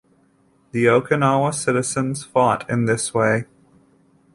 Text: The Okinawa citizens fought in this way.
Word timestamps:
The 0.71 0.85
Okinawa 0.85 1.53
citizens 1.53 2.23
fought 2.23 2.67
in 2.67 2.85
this 2.85 3.13
way. 3.13 3.45